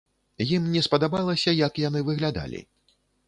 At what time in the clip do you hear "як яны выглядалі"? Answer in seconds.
1.67-2.65